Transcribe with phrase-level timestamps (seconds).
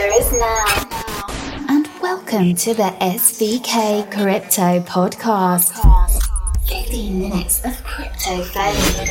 [0.00, 0.64] future is now.
[1.68, 5.76] And welcome to the SVK Crypto Podcast.
[6.68, 9.08] 15 minutes of crypto fame.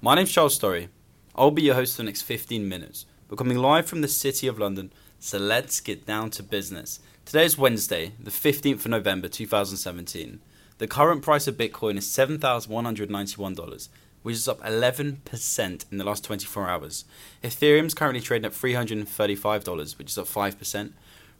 [0.00, 0.88] My name's Charles Storry.
[1.36, 3.06] I'll be your host for the next 15 minutes.
[3.28, 6.98] We're coming live from the City of London, so let's get down to business.
[7.24, 10.40] Today is Wednesday, the 15th of November 2017.
[10.78, 13.88] The current price of Bitcoin is $7,191
[14.22, 17.04] which is up 11% in the last 24 hours.
[17.42, 20.92] Ethereum is currently trading at $335, which is up 5%.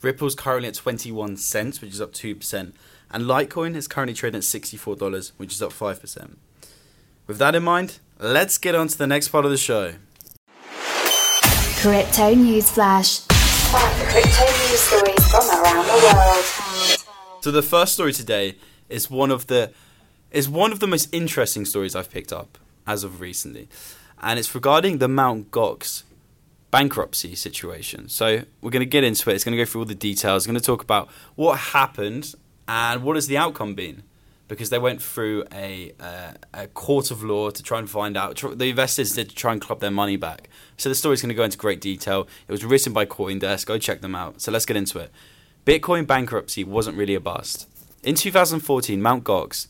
[0.03, 2.73] Ripple's currently at 21 cents, which is up 2%.
[3.11, 6.37] And Litecoin is currently trading at $64, which is up 5%.
[7.27, 9.95] With that in mind, let's get on to the next part of the show.
[11.81, 13.21] Crypto News Flash.
[13.21, 16.45] Five crypto news stories from around the world.
[17.43, 18.57] So the first story today
[18.89, 19.73] is one of the
[20.31, 22.59] is one of the most interesting stories I've picked up
[22.91, 23.69] as of recently,
[24.21, 26.03] and it's regarding the Mount Gox
[26.71, 28.09] bankruptcy situation.
[28.09, 29.35] So we're going to get into it.
[29.35, 30.47] It's going to go through all the details.
[30.47, 32.35] We're going to talk about what happened
[32.69, 34.03] and what has the outcome been,
[34.49, 38.37] because they went through a uh, a court of law to try and find out.
[38.37, 40.49] The investors did try and club their money back.
[40.77, 42.27] So the story is going to go into great detail.
[42.49, 43.67] It was written by CoinDesk.
[43.67, 44.41] Go check them out.
[44.41, 45.11] So let's get into it.
[45.65, 47.69] Bitcoin bankruptcy wasn't really a bust.
[48.03, 49.69] In 2014, Mount Gox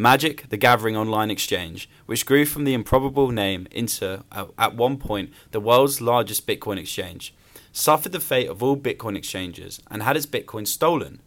[0.00, 4.96] Magic, the Gathering online exchange, which grew from the improbable name into, uh, at one
[4.96, 7.34] point, the world's largest Bitcoin exchange,
[7.70, 11.20] suffered the fate of all Bitcoin exchanges and had its Bitcoin stolen.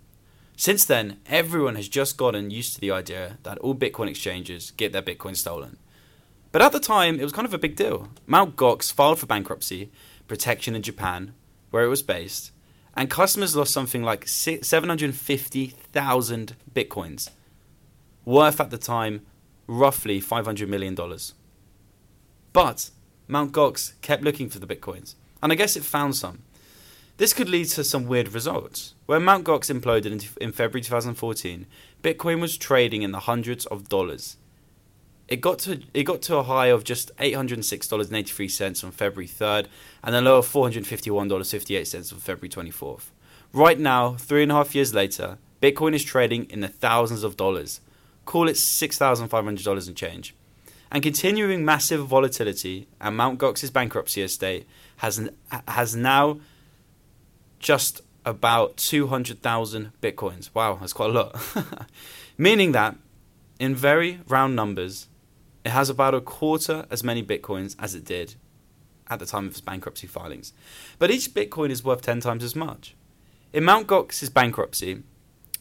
[0.57, 4.91] Since then, everyone has just gotten used to the idea that all Bitcoin exchanges get
[4.91, 5.77] their Bitcoin stolen.
[6.51, 8.09] But at the time, it was kind of a big deal.
[8.25, 8.55] Mt.
[8.55, 9.91] Gox filed for bankruptcy,
[10.27, 11.35] protection in Japan,
[11.69, 12.51] where it was based,
[12.97, 17.29] and customers lost something like 750,000 Bitcoins
[18.25, 19.25] worth at the time
[19.67, 20.95] roughly $500 million.
[22.53, 22.89] But
[23.27, 23.51] Mt.
[23.51, 26.43] Gox kept looking for the bitcoins, and I guess it found some.
[27.17, 28.95] This could lead to some weird results.
[29.05, 29.45] When Mt.
[29.45, 31.65] Gox imploded in, February 2014,
[32.01, 34.37] Bitcoin was trading in the hundreds of dollars.
[35.27, 39.67] It got to it got to a high of just $806.83 on February 3rd,
[40.03, 43.05] and a low of $451.58 on February 24th.
[43.53, 47.37] Right now, three and a half years later, Bitcoin is trading in the thousands of
[47.37, 47.79] dollars
[48.25, 50.35] call it $6,500 and change.
[50.91, 53.39] And continuing massive volatility and Mt.
[53.39, 54.67] Gox's bankruptcy estate
[54.97, 55.29] has,
[55.67, 56.39] has now
[57.59, 60.49] just about 200,000 bitcoins.
[60.53, 61.87] Wow, that's quite a lot.
[62.37, 62.95] Meaning that,
[63.59, 65.07] in very round numbers,
[65.65, 68.35] it has about a quarter as many bitcoins as it did
[69.07, 70.53] at the time of its bankruptcy filings.
[70.99, 72.95] But each bitcoin is worth 10 times as much.
[73.51, 73.87] In Mt.
[73.87, 75.03] Gox's bankruptcy,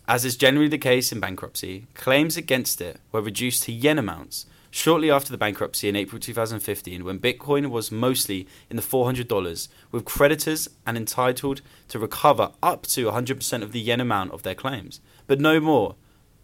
[0.08, 4.46] as is generally the case in bankruptcy, claims against it were reduced to yen amounts
[4.70, 10.04] shortly after the bankruptcy in April 2015 when Bitcoin was mostly in the $400, with
[10.04, 15.00] creditors and entitled to recover up to 100% of the yen amount of their claims,
[15.26, 15.94] but no more.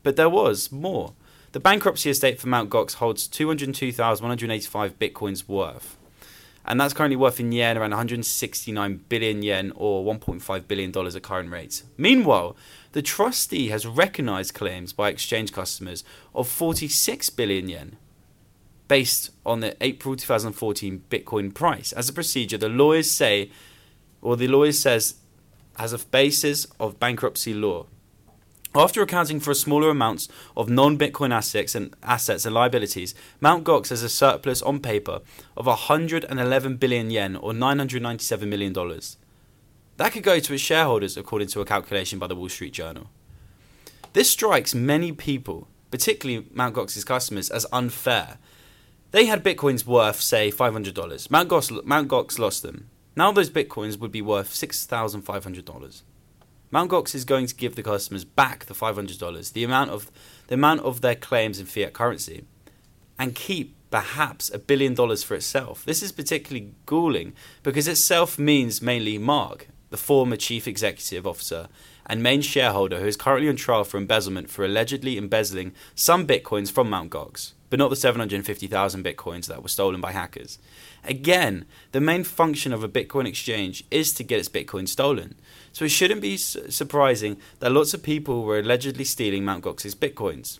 [0.02, 1.14] But there was more.
[1.52, 2.70] The bankruptcy estate for Mt.
[2.70, 5.97] Gox holds 202,185 Bitcoins worth
[6.68, 11.22] and that's currently worth in yen around 169 billion yen or 1.5 billion dollars at
[11.22, 11.82] current rates.
[11.96, 12.56] Meanwhile,
[12.92, 17.96] the trustee has recognized claims by exchange customers of 46 billion yen
[18.86, 21.92] based on the April 2014 Bitcoin price.
[21.92, 23.50] As a procedure, the lawyers say
[24.20, 25.14] or the lawyer says
[25.76, 27.86] has a basis of bankruptcy law.
[28.74, 33.64] After accounting for smaller amounts of non-Bitcoin assets and assets and liabilities, Mt.
[33.64, 35.20] Gox has a surplus on paper
[35.56, 39.16] of 111 billion yen or 997 million dollars.
[39.96, 43.08] That could go to its shareholders according to a calculation by the Wall Street Journal.
[44.12, 46.74] This strikes many people, particularly Mt.
[46.74, 48.36] Gox's customers, as unfair.
[49.12, 51.30] They had bitcoins worth, say, $500.
[51.30, 51.48] Mt.
[51.48, 52.08] Gox, Mt.
[52.08, 52.90] Gox lost them.
[53.16, 56.02] Now those bitcoins would be worth $6,500.
[56.70, 56.90] Mt.
[56.90, 60.10] Gox is going to give the customers back the $500, the amount of
[60.48, 62.44] the amount of their claims in fiat currency,
[63.18, 65.84] and keep perhaps a billion dollars for itself.
[65.84, 67.32] This is particularly galling
[67.62, 71.68] because itself means mainly Mark, the former chief executive officer
[72.08, 76.70] and main shareholder who is currently on trial for embezzlement for allegedly embezzling some bitcoins
[76.70, 77.10] from Mt.
[77.10, 80.58] Gox, but not the 750,000 bitcoins that were stolen by hackers.
[81.04, 85.36] Again, the main function of a Bitcoin exchange is to get its Bitcoin stolen.
[85.72, 89.62] So it shouldn't be surprising that lots of people were allegedly stealing Mt.
[89.62, 90.58] Gox's Bitcoins.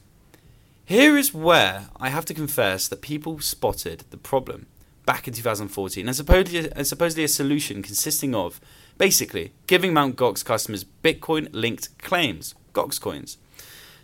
[0.85, 4.67] Here is where I have to confess that people spotted the problem
[5.05, 8.61] back in 2014 and supposedly, and supposedly a solution consisting of
[8.99, 10.17] basically giving Mt.
[10.17, 13.39] Gox customers Bitcoin linked claims, Gox coins,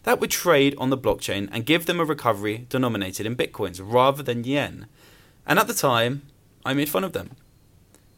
[0.05, 4.23] that would trade on the blockchain and give them a recovery denominated in Bitcoins rather
[4.23, 4.87] than yen.
[5.47, 6.23] And at the time,
[6.65, 7.31] I made fun of them.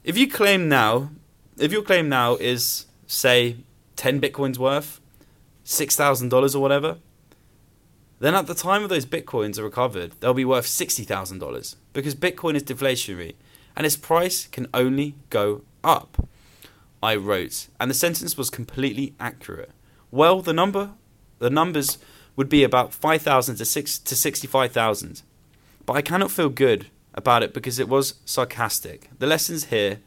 [0.05, 1.11] If you claim now,
[1.59, 3.57] if your claim now is say
[3.97, 5.01] 10 bitcoins worth,
[5.65, 6.99] $6,000 or whatever,
[8.19, 12.55] then at the time of those bitcoins are recovered, they'll be worth $60,000 because Bitcoin
[12.55, 13.35] is deflationary
[13.77, 16.27] and its price can only go up.
[17.07, 19.71] I wrote, and the sentence was completely accurate.
[20.11, 20.91] Well, the number,
[21.39, 21.99] the numbers
[22.35, 25.23] would be about 5,000 to 6 to 65,000.
[25.87, 29.09] But I cannot feel good about it because it was sarcastic.
[29.21, 30.01] The lessons here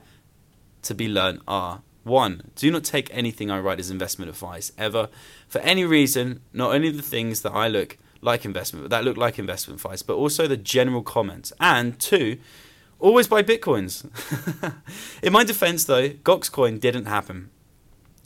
[0.81, 2.51] to be learned are 1.
[2.55, 5.07] Do not take anything I write as investment advice ever
[5.47, 9.39] for any reason, not only the things that I look like investment, that look like
[9.39, 11.53] investment advice, but also the general comments.
[11.61, 12.37] And 2.
[12.99, 14.05] Always buy bitcoins.
[15.23, 17.49] In my defense though, Goxcoin didn't happen.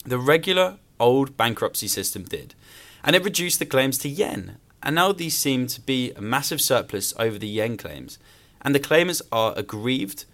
[0.03, 2.55] The regular old bankruptcy system did,
[3.03, 4.57] and it reduced the claims to yen.
[4.81, 8.17] And now these seem to be a massive surplus over the yen claims,
[8.61, 10.25] and the claimants are aggrieved.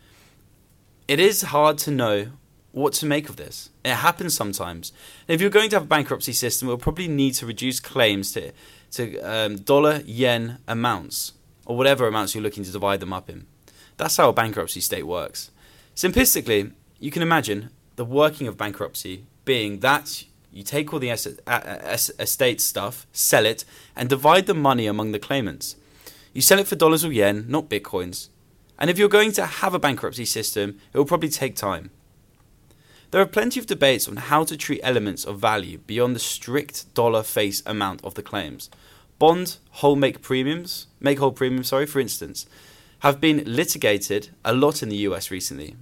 [1.08, 2.30] It is hard to know
[2.72, 3.70] what to make of this.
[3.84, 4.94] It happens sometimes.
[5.28, 8.32] if you're going to have a bankruptcy system, it will probably need to reduce claims
[8.34, 8.52] to
[8.92, 11.34] to um, dollar yen amounts
[11.66, 13.46] or whatever amounts you're looking to divide them up in.
[14.00, 15.52] That's how a bankruptcy state works.
[15.94, 20.24] Simplistically, you can imagine the working of bankruptcy being that
[20.54, 23.66] you take all the estate stuff, sell it,
[23.98, 25.76] and divide the money among the claimants.
[26.34, 28.30] You sell it for dollars or yen, not bitcoins.
[28.80, 31.92] And if you're going to have a bankruptcy system, it will probably take time.
[33.12, 36.94] There are plenty of debates on how to treat elements of value beyond the strict
[36.94, 38.70] dollar face amount of the claims.
[39.18, 42.46] Bond whole make premiums, make whole premiums, sorry, for instance,
[43.00, 45.76] have been litigated a lot in the US recently.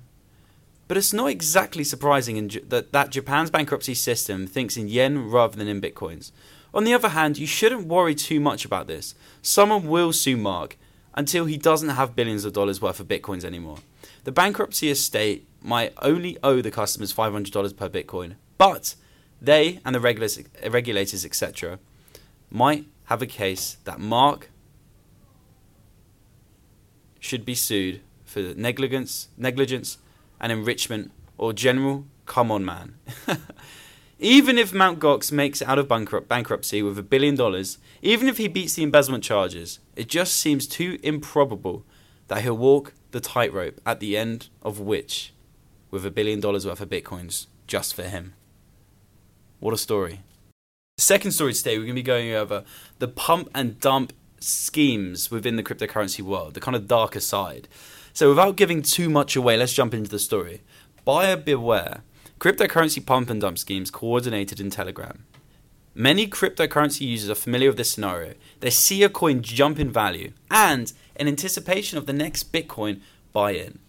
[0.87, 5.57] But it's not exactly surprising J- that, that Japan's bankruptcy system thinks in yen rather
[5.57, 6.31] than in bitcoins.
[6.73, 9.15] On the other hand, you shouldn't worry too much about this.
[9.41, 10.77] Someone will sue Mark
[11.13, 13.79] until he doesn't have billions of dollars worth of bitcoins anymore.
[14.23, 18.95] The bankruptcy estate might only owe the customers $500 per Bitcoin, but
[19.41, 21.79] they and the regulators, regulators etc.,
[22.51, 24.49] might have a case that Mark
[27.19, 29.97] should be sued for negligence, negligence
[30.39, 32.95] and enrichment or general come on man.
[34.19, 38.37] even if Mount Gox makes out of bankrupt, bankruptcy with a billion dollars, even if
[38.37, 41.85] he beats the embezzlement charges, it just seems too improbable
[42.27, 45.33] that he'll walk the tightrope at the end of which
[45.89, 48.33] with a billion dollars worth of bitcoins just for him.
[49.59, 50.21] What a story.
[50.97, 52.63] Second story today, we're going to be going over
[52.99, 57.67] the pump and dump schemes within the cryptocurrency world, the kind of darker side.
[58.13, 60.61] So, without giving too much away, let's jump into the story.
[61.05, 62.01] Buyer beware.
[62.39, 65.25] Cryptocurrency pump and dump schemes coordinated in Telegram.
[65.95, 68.35] Many cryptocurrency users are familiar with this scenario.
[68.59, 73.01] They see a coin jump in value and, in anticipation of the next Bitcoin,
[73.33, 73.79] buy in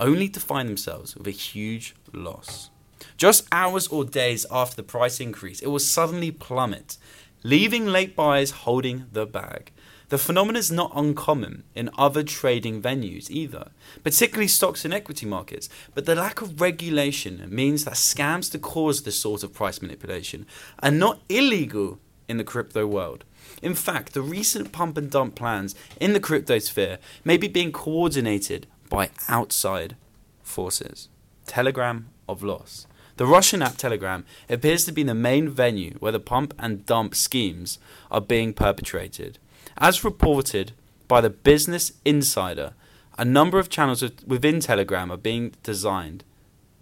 [0.00, 2.70] only to find themselves with a huge loss.
[3.16, 6.96] Just hours or days after the price increase, it will suddenly plummet,
[7.44, 9.70] leaving late buyers holding the bag.
[10.08, 13.70] The phenomenon is not uncommon in other trading venues either,
[14.02, 19.02] particularly stocks and equity markets, but the lack of regulation means that scams to cause
[19.02, 20.46] this sort of price manipulation
[20.82, 21.98] are not illegal
[22.28, 23.24] in the crypto world.
[23.62, 27.72] In fact, the recent pump and dump plans in the crypto sphere may be being
[27.72, 29.96] coordinated by outside
[30.42, 31.08] forces.
[31.46, 32.86] Telegram of loss.
[33.16, 37.14] The Russian app Telegram appears to be the main venue where the pump and dump
[37.14, 37.78] schemes
[38.10, 39.38] are being perpetrated.
[39.78, 40.72] As reported
[41.06, 42.72] by the Business Insider,
[43.16, 46.24] a number of channels within Telegram are being designed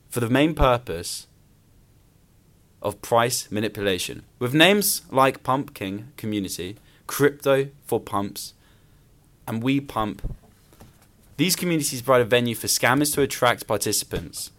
[0.09, 1.27] for the main purpose
[2.81, 8.55] of price manipulation, with names like Pump King Community, Crypto for Pumps,
[9.47, 10.35] and We Pump
[11.43, 14.51] these communities provide a venue for scammers to attract participants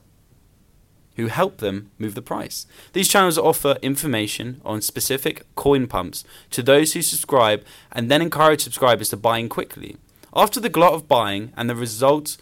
[1.16, 2.66] who help them move the price.
[2.94, 8.62] These channels offer information on specific coin pumps to those who subscribe and then encourage
[8.62, 9.98] subscribers to buy in quickly.
[10.36, 12.38] After the glut of buying and the result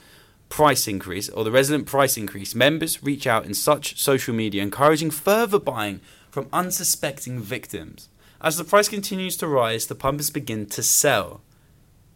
[0.47, 5.11] price increase or the resident price increase, members reach out in such social media encouraging
[5.11, 5.99] further buying
[6.29, 8.09] from unsuspecting victims.
[8.39, 11.41] As the price continues to rise, the pumpers begin to sell,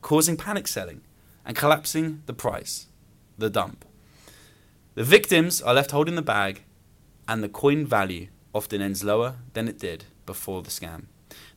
[0.01, 1.01] causing panic selling
[1.45, 2.87] and collapsing the price,
[3.37, 3.85] the dump.
[4.95, 6.63] The victims are left holding the bag,
[7.27, 11.07] and the coin value often ends lower than it did before the scam.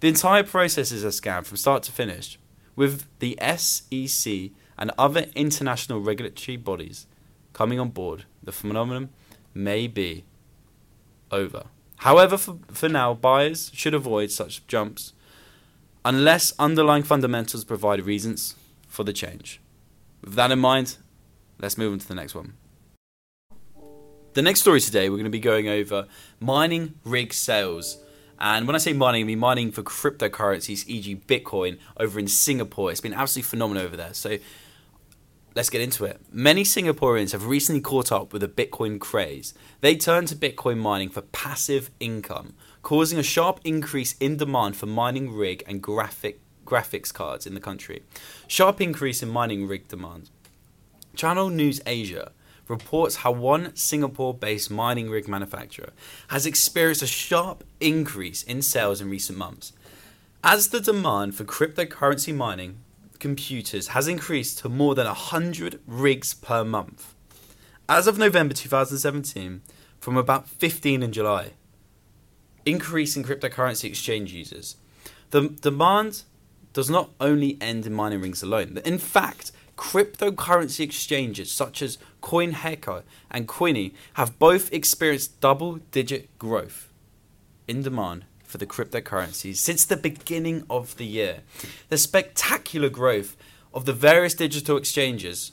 [0.00, 2.37] The entire process is a scam from start to finish,
[2.75, 7.07] with the SEC and other international regulatory bodies
[7.52, 8.25] coming on board.
[8.42, 9.11] The phenomenon
[9.54, 10.25] may be
[11.30, 11.66] over.
[11.99, 15.12] However, for, for now, buyers should avoid such jumps
[16.04, 18.57] unless underlying fundamentals provide reasons
[18.88, 19.61] for the change.
[20.25, 20.97] With that in mind,
[21.61, 22.54] let's move on to the next one.
[24.38, 26.07] The next story today, we're going to be going over
[26.38, 27.99] mining rig sales.
[28.38, 32.92] And when I say mining, I mean mining for cryptocurrencies, e.g., Bitcoin, over in Singapore.
[32.92, 34.14] It's been absolutely phenomenal over there.
[34.14, 34.38] So
[35.57, 36.21] let's get into it.
[36.30, 39.54] Many Singaporeans have recently caught up with the Bitcoin craze.
[39.80, 44.87] They turn to Bitcoin mining for passive income, causing a sharp increase in demand for
[44.87, 48.04] mining rig and graphic graphics cards in the country.
[48.47, 50.30] Sharp increase in mining rig demand.
[51.16, 52.30] Channel News Asia
[52.69, 55.91] reports how one Singapore based mining rig manufacturer
[56.29, 59.73] has experienced a sharp increase in sales in recent months.
[60.45, 62.79] As the demand for cryptocurrency mining
[63.19, 67.15] computers has increased to more than 100 rigs per month.
[67.89, 69.63] As of November 2017,
[70.01, 71.53] from about 15 in July,
[72.65, 74.77] increase in cryptocurrency exchange users.
[75.31, 76.23] The demand
[76.73, 78.81] does not only end in mining rings alone.
[78.85, 86.92] In fact, cryptocurrency exchanges such as Coinhako and Coiny have both experienced double digit growth
[87.66, 91.40] in demand for the cryptocurrencies since the beginning of the year.
[91.88, 93.37] The spectacular growth
[93.73, 95.52] of the various digital exchanges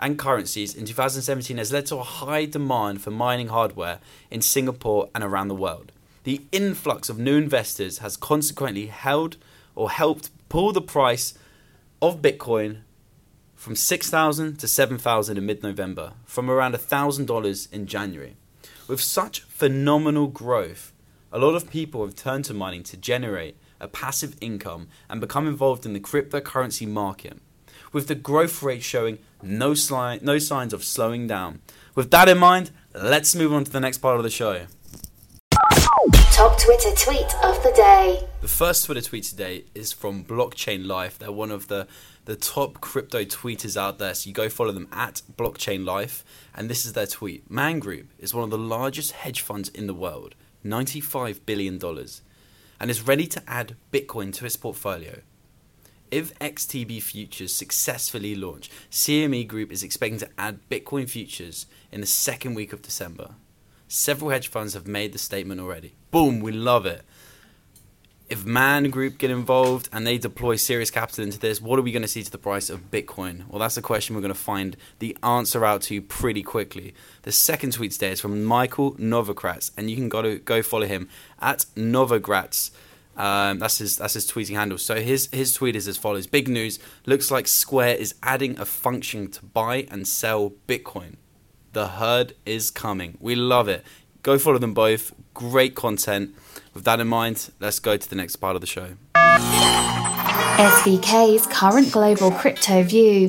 [0.00, 3.98] and currencies in 2017 has led to a high demand for mining hardware
[4.30, 5.92] in Singapore and around the world.
[6.24, 9.36] The influx of new investors has consequently held
[9.74, 11.34] or helped pull the price
[12.00, 12.82] of Bitcoin
[13.58, 18.36] from 6,000 to 7,000 in mid November, from around $1,000 in January.
[18.86, 20.92] With such phenomenal growth,
[21.32, 25.48] a lot of people have turned to mining to generate a passive income and become
[25.48, 27.38] involved in the cryptocurrency market,
[27.92, 31.60] with the growth rate showing no, sli- no signs of slowing down.
[31.96, 34.66] With that in mind, let's move on to the next part of the show.
[36.38, 38.22] Top Twitter tweet of the day.
[38.42, 41.18] The first Twitter tweet today is from Blockchain Life.
[41.18, 41.88] They're one of the,
[42.26, 46.24] the top crypto tweeters out there, so you go follow them at Blockchain Life.
[46.54, 49.88] And this is their tweet Man Group is one of the largest hedge funds in
[49.88, 51.80] the world, $95 billion,
[52.78, 55.22] and is ready to add Bitcoin to its portfolio.
[56.12, 62.06] If XTB futures successfully launch, CME Group is expecting to add Bitcoin futures in the
[62.06, 63.34] second week of December.
[63.88, 65.94] Several hedge funds have made the statement already.
[66.10, 67.02] Boom, we love it.
[68.28, 71.92] If Man Group get involved and they deploy serious capital into this, what are we
[71.92, 73.48] going to see to the price of Bitcoin?
[73.48, 76.92] Well, that's a question we're going to find the answer out to pretty quickly.
[77.22, 80.86] The second tweet today is from Michael Novogratz, and you can go to go follow
[80.86, 81.08] him
[81.40, 82.70] at Novogratz.
[83.16, 84.76] Um, that's his that's his tweeting handle.
[84.76, 86.78] So his his tweet is as follows: Big news.
[87.06, 91.16] Looks like Square is adding a function to buy and sell Bitcoin.
[91.78, 93.16] The herd is coming.
[93.20, 93.84] We love it.
[94.24, 95.14] Go follow them both.
[95.32, 96.34] Great content.
[96.74, 98.94] With that in mind, let's go to the next part of the show.
[100.56, 103.28] SVK's current global crypto view.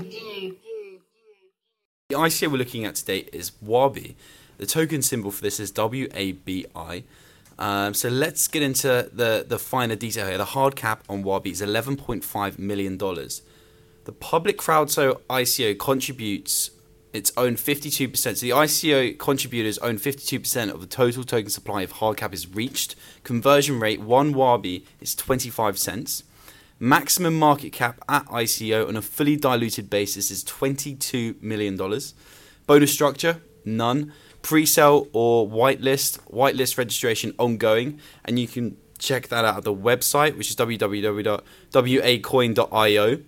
[2.09, 4.15] The ICO we're looking at today is Wabi.
[4.57, 7.03] The token symbol for this is WABI.
[7.59, 10.39] Um, so let's get into the, the finer detail here.
[10.39, 12.97] The hard cap on Wabi is $11.5 million.
[12.97, 16.71] The public crowd so ICO contributes
[17.13, 18.15] its own 52%.
[18.17, 22.53] So the ICO contributors own 52% of the total token supply if hard cap is
[22.53, 22.95] reached.
[23.23, 26.23] Conversion rate 1 Wabi is 25 cents.
[26.79, 31.75] Maximum market cap at ICO on a fully diluted basis is $22 million.
[32.67, 34.13] Bonus structure, none.
[34.41, 39.73] Pre sale or whitelist, whitelist registration ongoing, and you can check that out at the
[39.73, 43.19] website, which is www.wacoin.io.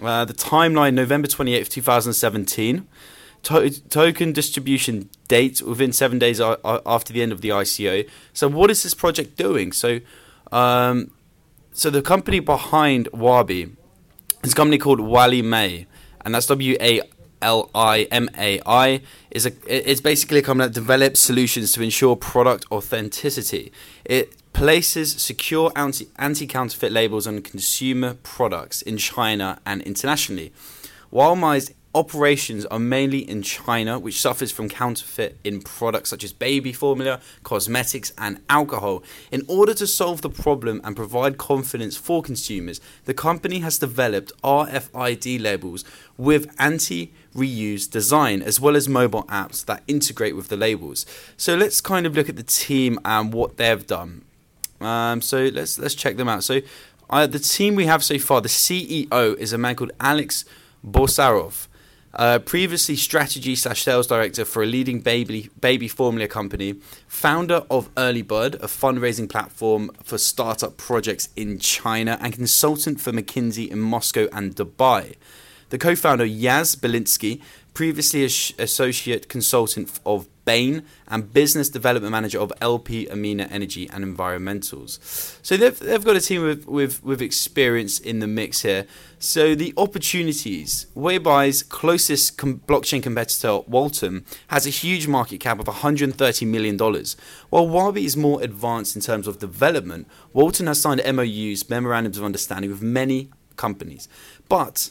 [0.00, 2.86] Uh, the timeline, November 28th, 2017.
[3.44, 8.08] To- token distribution date within seven days a- after the end of the ICO.
[8.32, 9.72] So, what is this project doing?
[9.72, 9.98] So,
[10.52, 11.10] um,
[11.72, 13.72] so the company behind Wabi
[14.44, 15.86] is a company called Walimai,
[16.24, 17.00] and that's W A
[17.40, 19.00] L I M A I.
[19.32, 23.72] is a it's basically a company that develops solutions to ensure product authenticity.
[24.04, 30.52] It places secure anti counterfeit labels on consumer products in China and internationally.
[31.12, 36.72] Walimai's operations are mainly in China, which suffers from counterfeit in products such as baby
[36.72, 39.02] formula, cosmetics, and alcohol.
[39.32, 44.30] In order to solve the problem and provide confidence for consumers, the company has developed
[44.44, 45.84] RFID labels
[46.16, 51.04] with anti reuse design as well as mobile apps that integrate with the labels.
[51.36, 54.22] So let's kind of look at the team and what they've done.
[54.84, 56.44] Um, so let's let's check them out.
[56.44, 56.60] So
[57.10, 60.44] uh, the team we have so far, the CEO is a man called Alex
[60.86, 61.68] Busarov.
[62.14, 66.74] Uh, previously strategy slash sales director for a leading baby baby formula company,
[67.08, 73.12] founder of Early Bird, a fundraising platform for startup projects in China, and consultant for
[73.12, 75.14] McKinsey in Moscow and Dubai.
[75.70, 77.40] The co-founder Yaz Belinsky,
[77.74, 84.98] previously associate consultant of Bain and Business Development Manager of LP Amina Energy and Environmentals.
[85.44, 88.86] So they've, they've got a team with, with, with experience in the mix here.
[89.18, 95.66] So the opportunities, Wabi's closest com- blockchain competitor, Walton, has a huge market cap of
[95.66, 96.76] $130 million.
[97.50, 102.24] While Wabi is more advanced in terms of development, Walton has signed MOUs, memorandums of
[102.24, 104.08] understanding, with many companies.
[104.48, 104.90] But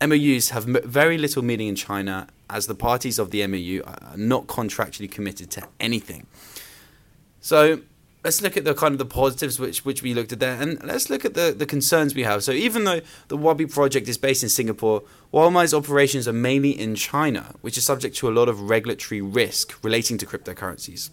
[0.00, 4.46] MOUs have very little meaning in China as the parties of the MOU are not
[4.46, 6.26] contractually committed to anything.
[7.40, 7.80] So
[8.24, 10.82] let's look at the kind of the positives which which we looked at there, and
[10.84, 12.42] let's look at the, the concerns we have.
[12.42, 16.94] So even though the Wabi project is based in Singapore, Walimai's operations are mainly in
[16.94, 21.10] China, which is subject to a lot of regulatory risk relating to cryptocurrencies.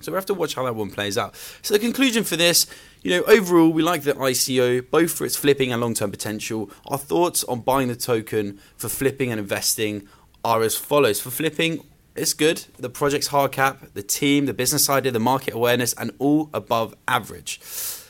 [0.00, 1.34] So we have to watch how that one plays out.
[1.62, 2.66] So the conclusion for this,
[3.02, 6.70] you know, overall we like the ICO both for its flipping and long-term potential.
[6.86, 10.08] Our thoughts on buying the token for flipping and investing
[10.44, 11.20] are as follows.
[11.20, 11.84] For flipping,
[12.14, 12.64] it's good.
[12.78, 16.94] The project's hard cap, the team, the business idea, the market awareness, and all above
[17.08, 17.60] average.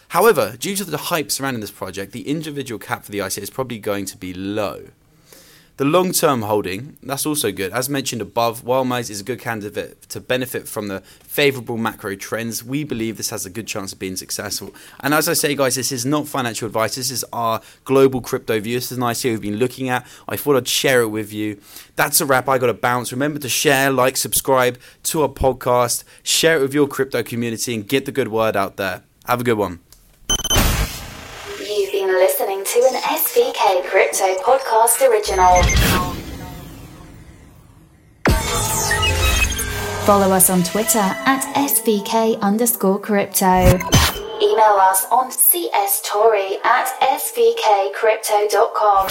[0.09, 3.51] However, due to the hype surrounding this project, the individual cap for the ICO is
[3.51, 4.89] probably going to be low.
[5.79, 7.71] The long term holding, that's also good.
[7.71, 12.65] As mentioned above, Walimai's is a good candidate to benefit from the favourable macro trends.
[12.65, 14.75] We believe this has a good chance of being successful.
[15.01, 16.95] And as I say, guys, this is not financial advice.
[16.95, 18.79] This is our global crypto view.
[18.79, 20.07] This is an ICO we've been looking at.
[20.27, 21.61] I thought I'd share it with you.
[21.95, 22.49] That's a wrap.
[22.49, 23.13] I got to bounce.
[23.13, 27.87] Remember to share, like, subscribe to our podcast, share it with your crypto community, and
[27.87, 29.03] get the good word out there.
[29.27, 29.81] Have a good one
[32.07, 35.63] been listening to an SVK Crypto Podcast original.
[40.05, 43.79] Follow us on Twitter at SVK underscore crypto.
[44.41, 49.09] Email us on cstorry at svkcrypto.com.